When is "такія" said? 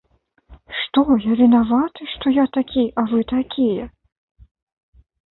3.33-3.85